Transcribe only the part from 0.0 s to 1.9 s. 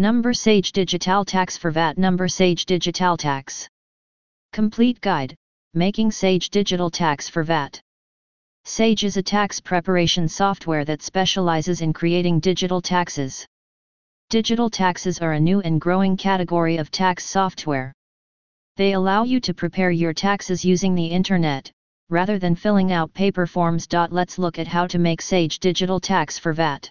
Number Sage Digital Tax for